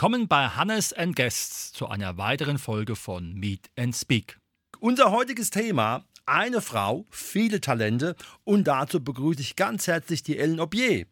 [0.00, 4.38] Willkommen bei Hannes and Guests zu einer weiteren Folge von Meet and Speak.
[4.78, 8.14] Unser heutiges Thema: eine Frau, viele Talente.
[8.44, 11.06] Und dazu begrüße ich ganz herzlich die Ellen Obier.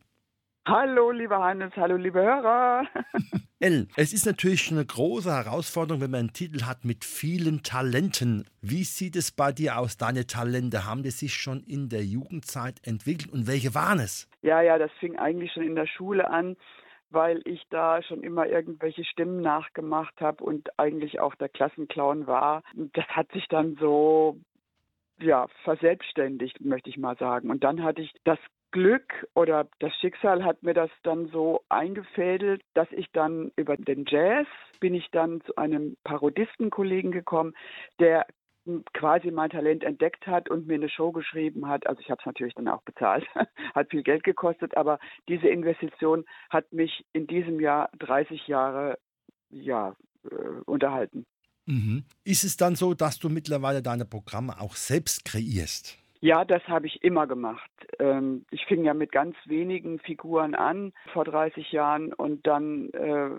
[0.68, 2.86] Hallo, lieber Hannes, hallo, liebe Hörer.
[3.58, 8.46] Ellen, es ist natürlich eine große Herausforderung, wenn man einen Titel hat mit vielen Talenten.
[8.60, 9.96] Wie sieht es bei dir aus?
[9.96, 14.28] Deine Talente, haben die sich schon in der Jugendzeit entwickelt und welche waren es?
[14.42, 16.56] Ja, ja, das fing eigentlich schon in der Schule an
[17.10, 22.62] weil ich da schon immer irgendwelche Stimmen nachgemacht habe und eigentlich auch der Klassenclown war.
[22.74, 24.38] Das hat sich dann so
[25.18, 27.50] ja, verselbstständigt, möchte ich mal sagen.
[27.50, 28.38] Und dann hatte ich das
[28.72, 34.04] Glück oder das Schicksal hat mir das dann so eingefädelt, dass ich dann über den
[34.06, 34.46] Jazz
[34.80, 37.54] bin ich dann zu einem Parodistenkollegen gekommen,
[37.98, 38.26] der
[38.92, 41.86] quasi mein Talent entdeckt hat und mir eine Show geschrieben hat.
[41.86, 43.26] Also ich habe es natürlich dann auch bezahlt,
[43.74, 48.98] hat viel Geld gekostet, aber diese Investition hat mich in diesem Jahr 30 Jahre
[49.50, 49.94] ja,
[50.24, 51.26] äh, unterhalten.
[51.66, 52.04] Mhm.
[52.24, 55.98] Ist es dann so, dass du mittlerweile deine Programme auch selbst kreierst?
[56.20, 57.70] Ja, das habe ich immer gemacht.
[57.98, 63.30] Ähm, ich fing ja mit ganz wenigen Figuren an vor 30 Jahren und dann äh,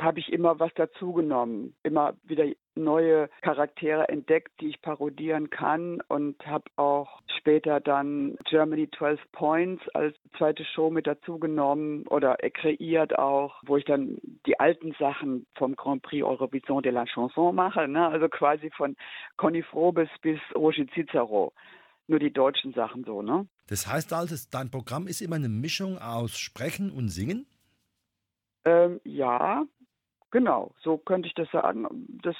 [0.00, 6.44] habe ich immer was dazugenommen, immer wieder neue Charaktere entdeckt, die ich parodieren kann und
[6.46, 13.60] habe auch später dann Germany 12 Points als zweite Show mit dazugenommen oder kreiert auch,
[13.66, 18.08] wo ich dann die alten Sachen vom Grand Prix Eurovision de la Chanson mache, ne?
[18.08, 18.96] also quasi von
[19.36, 21.52] Conny Frobes bis Roger Cicero.
[22.06, 23.46] Nur die deutschen Sachen so, ne?
[23.68, 27.46] Das heißt also, dein Programm ist immer eine Mischung aus Sprechen und Singen?
[28.64, 29.64] Ähm, ja,
[30.30, 31.86] Genau, so könnte ich das sagen.
[32.22, 32.36] Das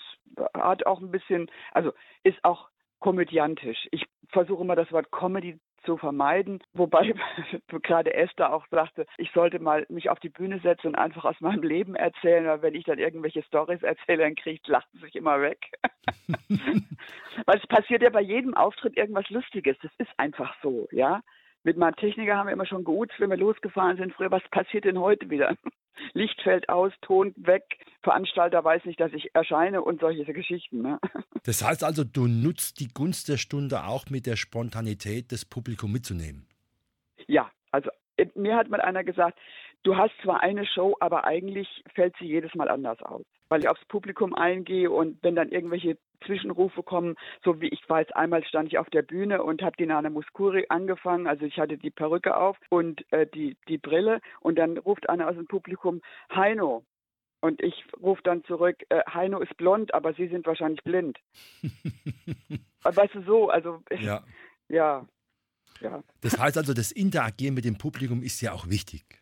[0.55, 1.93] hat auch ein bisschen, also
[2.23, 2.69] ist auch
[3.01, 3.89] komödiantisch.
[3.91, 7.15] Ich versuche immer das Wort Comedy zu vermeiden, wobei
[7.83, 11.41] gerade Esther auch sagte, ich sollte mal mich auf die Bühne setzen und einfach aus
[11.41, 15.41] meinem Leben erzählen, weil wenn ich dann irgendwelche Stories erzähle, dann kriegt lachen sich immer
[15.41, 15.59] weg.
[17.47, 19.77] weil es passiert ja bei jedem Auftritt irgendwas Lustiges.
[19.83, 21.22] Das ist einfach so, ja.
[21.62, 24.31] Mit meinem Techniker haben wir immer schon geutzt, wenn wir losgefahren sind früher.
[24.31, 25.57] Was passiert denn heute wieder?
[26.12, 27.62] Licht fällt aus, Ton weg,
[28.03, 30.83] Veranstalter weiß nicht, dass ich erscheine und solche Geschichten.
[30.83, 30.99] Ne?
[31.45, 35.93] Das heißt also, du nutzt die Gunst der Stunde auch mit der Spontanität des Publikums
[35.93, 36.47] mitzunehmen.
[37.27, 39.39] Ja, also äh, mir hat mal einer gesagt,
[39.83, 43.23] du hast zwar eine Show, aber eigentlich fällt sie jedes Mal anders aus.
[43.49, 48.13] Weil ich aufs Publikum eingehe und wenn dann irgendwelche Zwischenrufe kommen, so wie ich weiß,
[48.13, 51.79] einmal stand ich auf der Bühne und habe die Nana Muscuri angefangen, also ich hatte
[51.79, 56.01] die Perücke auf und äh, die, die Brille und dann ruft einer aus dem Publikum,
[56.35, 56.85] Heino.
[57.43, 61.19] Und ich rufe dann zurück, äh, Heino ist blond, aber Sie sind wahrscheinlich blind.
[62.83, 64.23] weißt du so, also ja.
[64.69, 65.07] ja.
[65.81, 66.03] Ja.
[66.21, 69.20] Das heißt also, das Interagieren mit dem Publikum ist ja auch wichtig.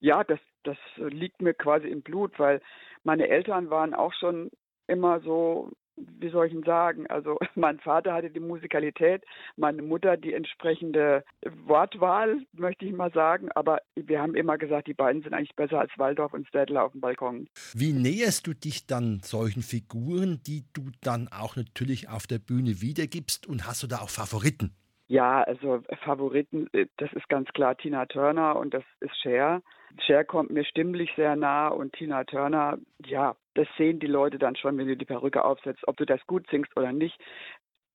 [0.00, 2.60] Ja, das, das liegt mir quasi im Blut, weil
[3.04, 4.50] meine Eltern waren auch schon
[4.86, 5.70] immer so
[6.18, 7.06] wie soll ich denn sagen?
[7.08, 9.24] Also mein Vater hatte die Musikalität,
[9.56, 11.24] meine Mutter die entsprechende
[11.66, 13.48] Wortwahl, möchte ich mal sagen.
[13.54, 16.92] Aber wir haben immer gesagt, die beiden sind eigentlich besser als Waldorf und Städtler auf
[16.92, 17.48] dem Balkon.
[17.74, 22.80] Wie näherst du dich dann solchen Figuren, die du dann auch natürlich auf der Bühne
[22.80, 23.46] wiedergibst?
[23.46, 24.74] Und hast du da auch Favoriten?
[25.08, 29.62] Ja, also Favoriten, äh, das ist ganz klar Tina Turner und das ist Cher.
[30.06, 34.54] Cher kommt mir stimmlich sehr nah und Tina Turner, ja, das sehen die Leute dann
[34.54, 37.18] schon, wenn du die Perücke aufsetzt, ob du das gut singst oder nicht.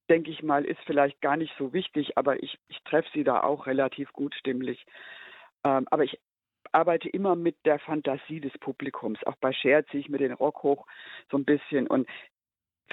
[0.09, 3.43] Denke ich mal, ist vielleicht gar nicht so wichtig, aber ich, ich treffe sie da
[3.43, 4.83] auch relativ gut stimmlich.
[5.63, 6.19] Ähm, aber ich
[6.71, 9.23] arbeite immer mit der Fantasie des Publikums.
[9.25, 10.87] Auch bei Cher ziehe ich mir den Rock hoch
[11.29, 11.85] so ein bisschen.
[11.87, 12.09] Und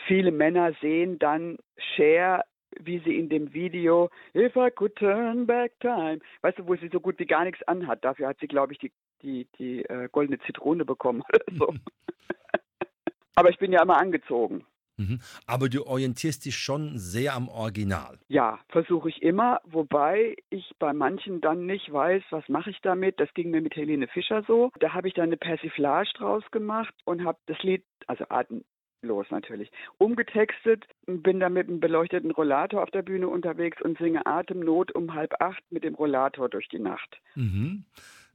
[0.06, 1.56] viele Männer sehen dann
[1.96, 2.44] Cher
[2.78, 6.88] wie sie in dem Video If I could turn back time, weißt du, wo sie
[6.92, 8.04] so gut wie gar nichts anhat.
[8.04, 11.74] Dafür hat sie, glaube ich, die, die, die äh, goldene Zitrone bekommen oder so.
[13.34, 14.64] Aber ich bin ja immer angezogen.
[15.00, 15.18] Mhm.
[15.46, 18.18] Aber du orientierst dich schon sehr am Original.
[18.28, 23.18] Ja, versuche ich immer, wobei ich bei manchen dann nicht weiß, was mache ich damit.
[23.18, 24.70] Das ging mir mit Helene Fischer so.
[24.78, 28.62] Da habe ich dann eine Persiflage draus gemacht und habe das Lied, also Atem,
[29.02, 29.70] los natürlich.
[29.98, 35.14] Umgetextet, bin da mit einem beleuchteten Rollator auf der Bühne unterwegs und singe Atemnot um
[35.14, 37.20] halb acht mit dem Rollator durch die Nacht.
[37.34, 37.84] Mhm.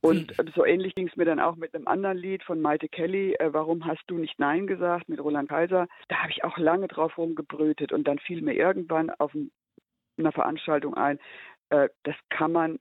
[0.02, 3.34] Und so ähnlich ging es mir dann auch mit einem anderen Lied von Maite Kelly,
[3.40, 5.88] äh, Warum hast du nicht Nein gesagt, mit Roland Kaiser.
[6.10, 9.36] Da habe ich auch lange drauf rumgebrütet und dann fiel mir irgendwann auf
[10.18, 11.18] einer Veranstaltung ein,
[11.70, 12.80] äh, das kann man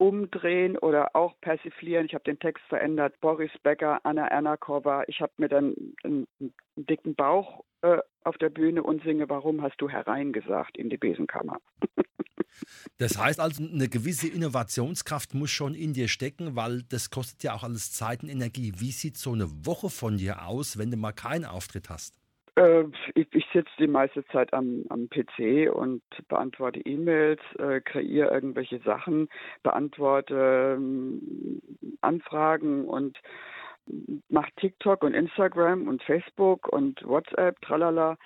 [0.00, 2.06] umdrehen oder auch persiflieren.
[2.06, 3.20] Ich habe den Text verändert.
[3.20, 5.04] Boris Becker, Anna Ernakova.
[5.08, 9.60] Ich habe mir dann einen, einen, dicken Bauch äh, auf der Bühne und singe, warum
[9.60, 11.58] hast du hereingesagt in die Besenkammer?
[12.96, 17.52] das heißt also, eine gewisse Innovationskraft muss schon in dir stecken, weil das kostet ja
[17.52, 18.72] auch alles Zeit und Energie.
[18.78, 22.19] Wie sieht so eine Woche von dir aus, wenn du mal keinen Auftritt hast?
[22.60, 22.84] Äh,
[23.14, 28.80] ich, ich sitze die meiste Zeit am, am PC und beantworte E-Mails, äh, kreiere irgendwelche
[28.80, 29.28] Sachen,
[29.62, 33.18] beantworte äh, Anfragen und
[34.28, 38.16] mache TikTok und Instagram und Facebook und WhatsApp, tralala.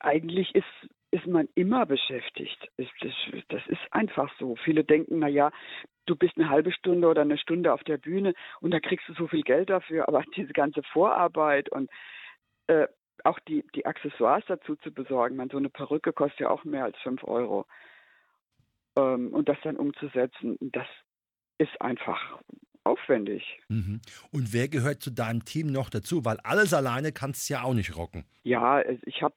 [0.00, 2.68] Eigentlich ist ist man immer beschäftigt.
[2.76, 4.56] Das ist einfach so.
[4.56, 5.52] Viele denken, na ja,
[6.06, 9.12] du bist eine halbe Stunde oder eine Stunde auf der Bühne und da kriegst du
[9.14, 11.88] so viel Geld dafür, aber diese ganze Vorarbeit und
[12.66, 12.88] äh,
[13.22, 15.36] auch die, die Accessoires dazu zu besorgen.
[15.36, 17.66] Man, so eine Perücke kostet ja auch mehr als 5 Euro.
[18.96, 20.86] Ähm, und das dann umzusetzen, das
[21.58, 22.38] ist einfach
[22.84, 23.60] aufwendig.
[23.68, 24.00] Mhm.
[24.30, 26.24] Und wer gehört zu deinem Team noch dazu?
[26.24, 28.24] Weil alles alleine kannst du ja auch nicht rocken.
[28.42, 29.34] Ja, ich habe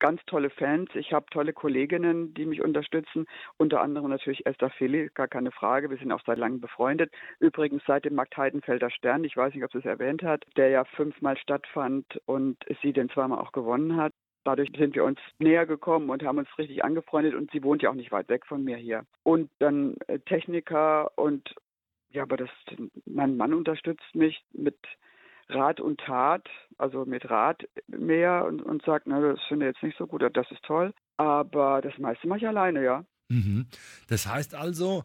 [0.00, 0.90] ganz tolle Fans.
[0.94, 3.26] Ich habe tolle Kolleginnen, die mich unterstützen.
[3.58, 5.90] Unter anderem natürlich Esther Philly, gar keine Frage.
[5.90, 7.12] Wir sind auch seit langem befreundet.
[7.38, 10.70] Übrigens seit dem Markt Heidenfelder Stern, ich weiß nicht, ob sie es erwähnt hat, der
[10.70, 14.12] ja fünfmal stattfand und sie den zweimal auch gewonnen hat.
[14.44, 17.90] Dadurch sind wir uns näher gekommen und haben uns richtig angefreundet und sie wohnt ja
[17.90, 19.04] auch nicht weit weg von mir hier.
[19.22, 21.54] Und dann äh, Techniker und
[22.12, 22.50] ja, aber das,
[23.04, 24.76] mein Mann unterstützt mich mit
[25.54, 26.48] Rat und Tat,
[26.78, 30.22] also mit Rat mehr und, und sagt, na, das finde ich jetzt nicht so gut,
[30.32, 30.92] das ist toll.
[31.16, 33.04] Aber das meiste mache ich alleine, ja.
[33.28, 33.66] Mhm.
[34.08, 35.04] Das heißt also,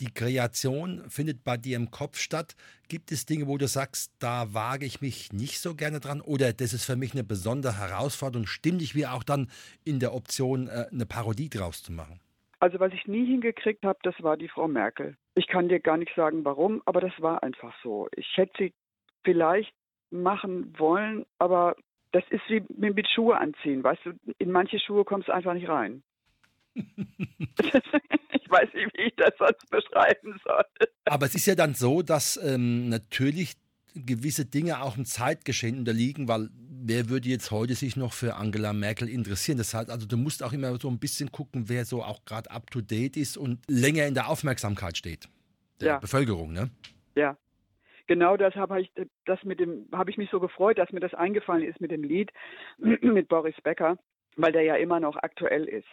[0.00, 2.56] die Kreation findet bei dir im Kopf statt.
[2.88, 6.52] Gibt es Dinge, wo du sagst, da wage ich mich nicht so gerne dran oder
[6.52, 9.48] das ist für mich eine besondere Herausforderung, stimmig wie auch dann
[9.84, 12.20] in der Option, äh, eine Parodie draus zu machen?
[12.58, 15.16] Also was ich nie hingekriegt habe, das war die Frau Merkel.
[15.34, 18.08] Ich kann dir gar nicht sagen, warum, aber das war einfach so.
[18.16, 18.74] Ich hätte sie
[19.22, 19.72] vielleicht
[20.22, 21.76] machen wollen, aber
[22.12, 23.82] das ist wie mit Schuhe anziehen.
[23.82, 26.02] Weißt du, in manche Schuhe kommst du einfach nicht rein.
[26.74, 30.64] ich weiß nicht, wie ich das sonst beschreiben soll.
[31.06, 33.54] Aber es ist ja dann so, dass ähm, natürlich
[33.94, 38.72] gewisse Dinge auch im Zeitgeschehen unterliegen, weil wer würde jetzt heute sich noch für Angela
[38.72, 39.58] Merkel interessieren?
[39.58, 42.50] Das heißt, also du musst auch immer so ein bisschen gucken, wer so auch gerade
[42.50, 45.28] up to date ist und länger in der Aufmerksamkeit steht.
[45.80, 45.98] Der ja.
[45.98, 46.70] Bevölkerung, ne?
[47.16, 47.36] Ja
[48.06, 48.90] genau das habe ich,
[49.24, 52.02] das mit dem, habe ich mich so gefreut, dass mir das eingefallen ist mit dem
[52.02, 52.32] Lied
[52.78, 53.98] mit Boris Becker,
[54.36, 55.88] weil der ja immer noch aktuell ist.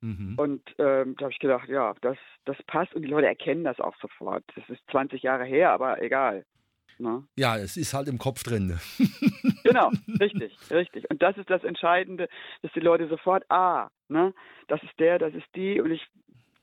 [0.00, 0.34] Mhm.
[0.36, 3.78] Und ähm, da habe ich gedacht, ja, das, das passt und die Leute erkennen das
[3.78, 4.44] auch sofort.
[4.56, 6.44] Das ist 20 Jahre her, aber egal.
[6.98, 7.24] Ne?
[7.36, 8.78] Ja, es ist halt im Kopf drin.
[9.64, 9.90] genau,
[10.20, 11.08] richtig, richtig.
[11.10, 12.28] Und das ist das Entscheidende,
[12.62, 14.34] dass die Leute sofort, ah, ne,
[14.68, 15.80] das ist der, das ist die.
[15.80, 16.06] Und ich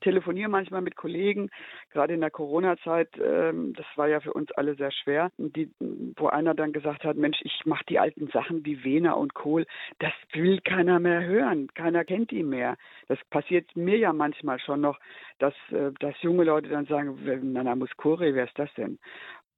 [0.00, 1.50] telefoniere manchmal mit Kollegen,
[1.92, 5.70] gerade in der Corona-Zeit, ähm, das war ja für uns alle sehr schwer, die,
[6.16, 9.66] wo einer dann gesagt hat, Mensch, ich mache die alten Sachen wie Wena und Kohl,
[9.98, 12.76] das will keiner mehr hören, keiner kennt die mehr.
[13.08, 14.98] Das passiert mir ja manchmal schon noch,
[15.38, 18.98] dass, äh, dass junge Leute dann sagen, Nana Muscuri, wer ist das denn?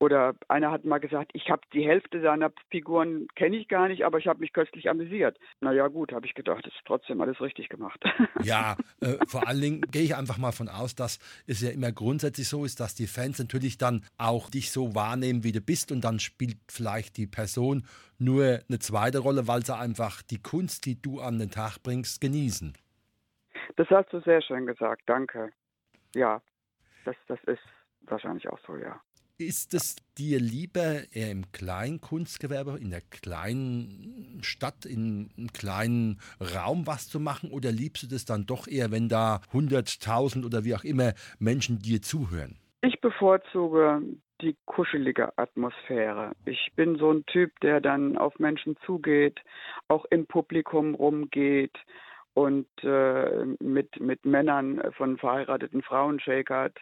[0.03, 4.05] Oder einer hat mal gesagt, ich habe die Hälfte seiner Figuren kenne ich gar nicht,
[4.05, 5.39] aber ich habe mich köstlich amüsiert.
[5.61, 8.03] Naja gut, habe ich gedacht, das ist trotzdem alles richtig gemacht.
[8.43, 11.93] Ja, äh, vor allen Dingen gehe ich einfach mal von aus, dass es ja immer
[11.93, 15.93] grundsätzlich so ist, dass die Fans natürlich dann auch dich so wahrnehmen, wie du bist
[15.93, 17.85] und dann spielt vielleicht die Person
[18.19, 22.21] nur eine zweite Rolle, weil sie einfach die Kunst, die du an den Tag bringst,
[22.21, 22.73] genießen.
[23.77, 25.53] Das hast du sehr schön gesagt, danke.
[26.17, 26.43] Ja,
[27.05, 27.63] das, das ist
[28.01, 29.01] wahrscheinlich auch so, ja.
[29.39, 36.21] Ist es dir lieber eher im kleinen Kunstgewerbe, in der kleinen Stadt, in einem kleinen
[36.55, 40.65] Raum was zu machen oder liebst du das dann doch eher, wenn da 100.000 oder
[40.65, 42.59] wie auch immer Menschen dir zuhören?
[42.83, 44.03] Ich bevorzuge
[44.43, 46.33] die kuschelige Atmosphäre.
[46.45, 49.41] Ich bin so ein Typ, der dann auf Menschen zugeht,
[49.89, 51.77] auch im Publikum rumgeht
[52.35, 56.79] und äh, mit, mit Männern von verheirateten Frauen shakert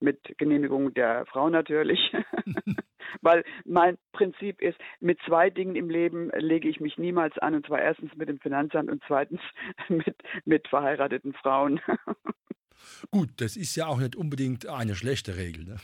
[0.00, 2.00] mit Genehmigung der Frau natürlich,
[3.22, 7.66] weil mein Prinzip ist, mit zwei Dingen im Leben lege ich mich niemals an, und
[7.66, 9.40] zwar erstens mit dem Finanzamt und zweitens
[9.88, 11.80] mit, mit verheirateten Frauen.
[13.10, 15.64] Gut, das ist ja auch nicht unbedingt eine schlechte Regel.
[15.64, 15.76] Ne?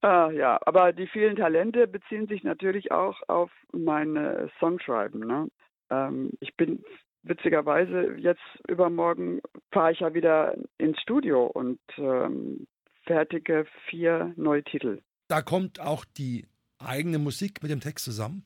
[0.00, 5.26] ah, ja, aber die vielen Talente beziehen sich natürlich auch auf meine Songschreiben.
[5.26, 5.48] Ne?
[5.90, 6.84] Ähm, ich bin
[7.22, 9.40] witzigerweise jetzt übermorgen
[9.72, 12.66] fahre ich ja wieder ins Studio und ähm,
[13.04, 15.00] fertige vier neue Titel.
[15.28, 16.46] Da kommt auch die
[16.78, 18.44] eigene Musik mit dem Text zusammen?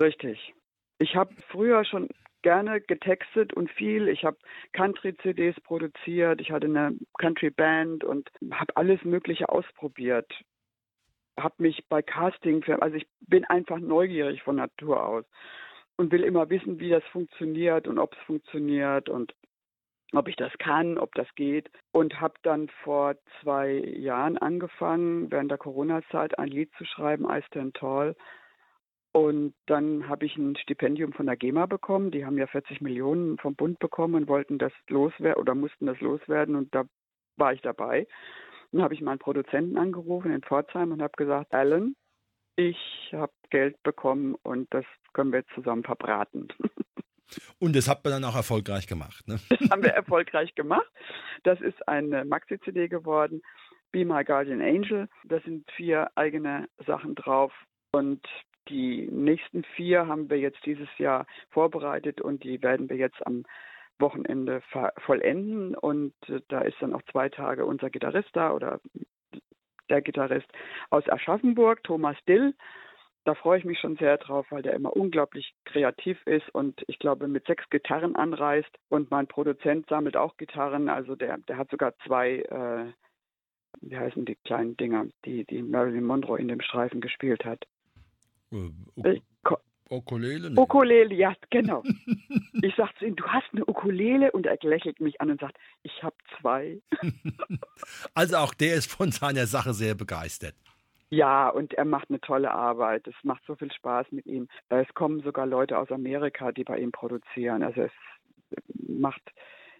[0.00, 0.54] Richtig.
[0.98, 2.08] Ich habe früher schon
[2.42, 4.08] gerne getextet und viel.
[4.08, 4.36] Ich habe
[4.72, 10.30] Country-CDs produziert, ich hatte eine Country-Band und habe alles Mögliche ausprobiert.
[11.38, 15.24] Habe mich bei Casting, also ich bin einfach neugierig von Natur aus
[15.96, 19.34] und will immer wissen, wie das funktioniert und ob es funktioniert und
[20.12, 21.70] ob ich das kann, ob das geht.
[21.92, 27.42] Und habe dann vor zwei Jahren angefangen, während der Corona-Zeit ein Lied zu schreiben, I
[27.46, 28.14] Stand Tall.
[29.12, 32.10] Und dann habe ich ein Stipendium von der GEMA bekommen.
[32.10, 35.98] Die haben ja 40 Millionen vom Bund bekommen und wollten das loswerden oder mussten das
[36.00, 36.54] loswerden.
[36.54, 36.84] Und da
[37.36, 38.06] war ich dabei.
[38.72, 41.96] Dann habe ich meinen Produzenten angerufen in Pforzheim und habe gesagt, Alan,
[42.56, 44.84] ich habe Geld bekommen und das
[45.16, 46.48] können wir jetzt zusammen verbraten.
[47.58, 49.26] Und das hat man dann auch erfolgreich gemacht.
[49.26, 49.40] Ne?
[49.48, 50.86] Das haben wir erfolgreich gemacht.
[51.42, 53.42] Das ist eine Maxi-CD geworden.
[53.92, 55.08] Be My Guardian Angel.
[55.24, 57.52] Da sind vier eigene Sachen drauf.
[57.92, 58.24] Und
[58.68, 63.44] die nächsten vier haben wir jetzt dieses Jahr vorbereitet und die werden wir jetzt am
[63.98, 64.62] Wochenende
[64.98, 65.74] vollenden.
[65.74, 68.80] Und äh, da ist dann auch zwei Tage unser Gitarrist da oder
[69.88, 70.48] der Gitarrist
[70.90, 72.54] aus Aschaffenburg, Thomas Dill.
[73.26, 77.00] Da freue ich mich schon sehr drauf, weil der immer unglaublich kreativ ist und ich
[77.00, 78.70] glaube mit sechs Gitarren anreist.
[78.88, 80.88] Und mein Produzent sammelt auch Gitarren.
[80.88, 82.92] Also der, der hat sogar zwei, äh,
[83.80, 87.64] wie heißen die kleinen Dinger, die, die Marilyn Monroe in dem Streifen gespielt hat.
[88.52, 88.70] Äh,
[89.02, 89.20] äh
[89.90, 90.50] Ukulele?
[90.50, 90.60] Nee.
[90.60, 91.82] Ukulele, ja, genau.
[92.62, 95.56] ich sage zu ihm, du hast eine Ukulele und er lächelt mich an und sagt,
[95.82, 96.80] ich habe zwei.
[98.14, 100.54] also auch der ist von seiner Sache sehr begeistert.
[101.08, 103.06] Ja, und er macht eine tolle Arbeit.
[103.06, 104.48] Es macht so viel Spaß mit ihm.
[104.68, 107.62] Es kommen sogar Leute aus Amerika, die bei ihm produzieren.
[107.62, 107.92] Also es
[108.88, 109.22] macht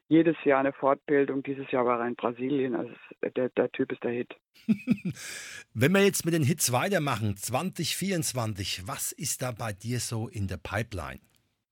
[0.09, 1.43] jedes Jahr eine Fortbildung.
[1.43, 2.77] Dieses Jahr war er in Brasilien.
[2.77, 2.93] Also
[3.35, 4.37] der, der Typ ist der Hit.
[5.75, 10.47] Wenn wir jetzt mit den Hits weitermachen, 2024, was ist da bei dir so in
[10.47, 11.21] der Pipeline?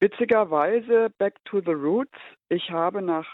[0.01, 2.19] Witzigerweise Back to the Roots.
[2.49, 3.27] Ich habe nach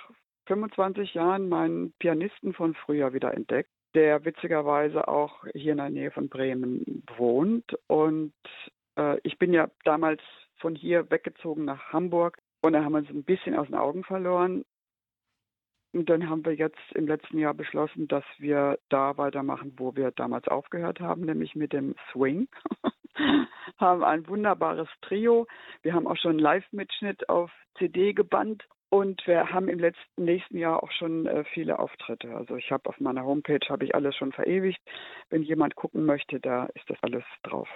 [0.48, 6.10] 25 Jahren meinen Pianisten von früher wieder entdeckt der witzigerweise auch hier in der Nähe
[6.10, 7.74] von Bremen wohnt.
[7.86, 8.34] Und
[8.96, 10.20] äh, ich bin ja damals
[10.58, 14.04] von hier weggezogen nach Hamburg und da haben wir uns ein bisschen aus den Augen
[14.04, 14.64] verloren.
[15.92, 20.12] Und dann haben wir jetzt im letzten Jahr beschlossen, dass wir da weitermachen, wo wir
[20.12, 22.48] damals aufgehört haben, nämlich mit dem Swing.
[23.78, 25.46] haben ein wunderbares Trio.
[25.82, 30.58] Wir haben auch schon einen Live-Mitschnitt auf CD gebannt und wir haben im letzten nächsten
[30.58, 32.34] Jahr auch schon äh, viele Auftritte.
[32.34, 34.80] Also ich habe auf meiner Homepage habe ich alles schon verewigt.
[35.30, 37.68] Wenn jemand gucken möchte, da ist das alles drauf.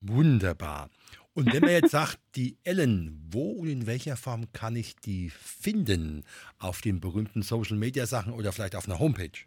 [0.00, 0.88] Wunderbar.
[1.34, 5.30] Und wenn man jetzt sagt, die Ellen, wo und in welcher Form kann ich die
[5.30, 6.24] finden?
[6.60, 9.40] Auf den berühmten Social Media Sachen oder vielleicht auf einer Homepage?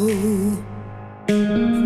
[0.10, 1.79] You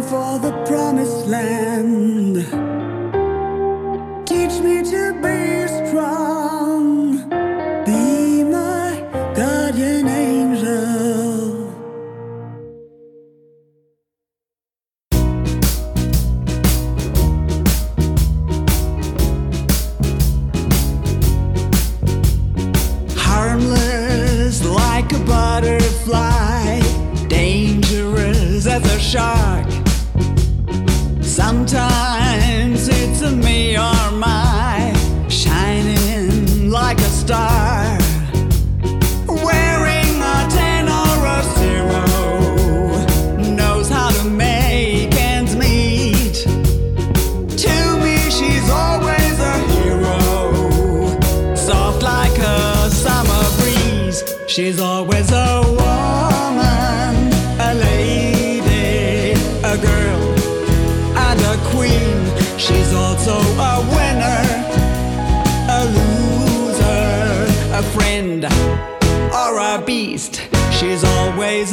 [0.00, 2.36] for the promised land.
[4.26, 7.01] Teach me to be strong,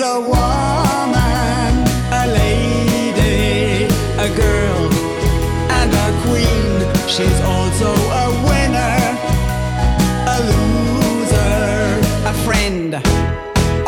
[0.01, 1.71] a woman,
[2.21, 3.83] a lady,
[4.17, 4.81] a girl,
[5.79, 7.07] and a queen.
[7.07, 7.89] She's also
[8.23, 9.01] a winner,
[10.35, 12.95] a loser, a friend,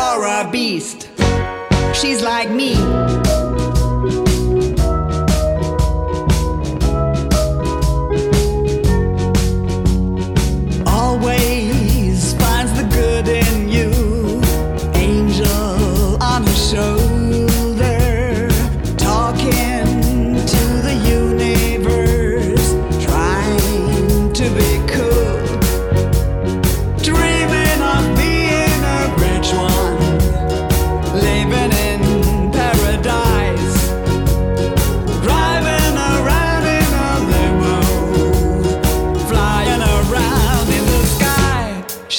[0.00, 1.08] or a beast.
[1.94, 2.61] She's like me.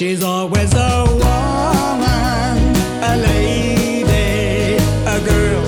[0.03, 2.57] She's always a woman,
[3.11, 4.75] a lady,
[5.07, 5.63] a girl,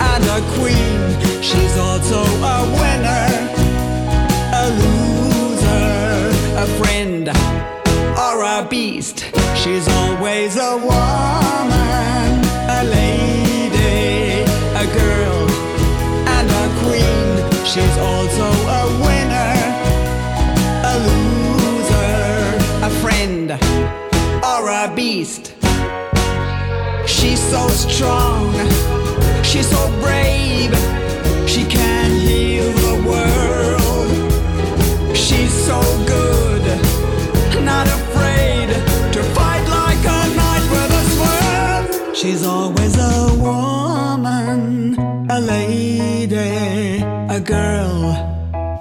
[0.00, 1.42] and a queen.
[1.42, 3.28] She's also a winner,
[4.60, 7.28] a loser, a friend,
[8.16, 9.26] or a beast.
[9.54, 12.30] She's always a woman,
[12.78, 14.40] a lady,
[14.72, 15.50] a girl,
[16.36, 17.66] and a queen.
[17.66, 18.23] She's also
[25.24, 25.54] beast.
[27.06, 28.52] She's so strong,
[29.42, 30.72] she's so brave,
[31.48, 34.10] she can heal the world.
[35.16, 35.80] She's so
[36.14, 36.64] good,
[37.64, 38.68] not afraid
[39.14, 42.16] to fight like a knight with a sword.
[42.16, 44.96] She's always a woman,
[45.30, 47.02] a lady,
[47.38, 47.96] a girl,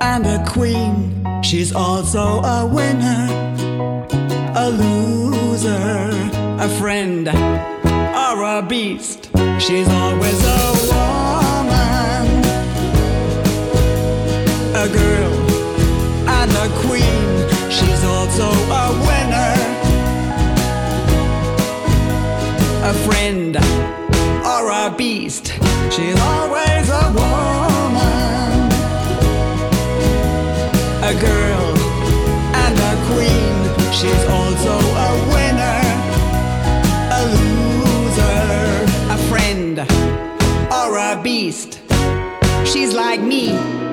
[0.01, 1.25] and a queen.
[1.43, 3.21] She's also a winner,
[6.63, 9.29] a friend, or a beast.
[9.59, 12.27] She's always a woman,
[14.73, 15.35] a girl,
[16.39, 17.27] and a queen.
[17.69, 18.47] She's also
[18.81, 19.55] a winner,
[22.91, 23.57] a friend,
[24.45, 25.47] or a beast.
[25.91, 28.71] She's always a woman,
[31.11, 31.77] a girl,
[32.63, 33.55] and a queen.
[33.91, 35.42] She's also a winner.
[41.43, 43.92] She's like me.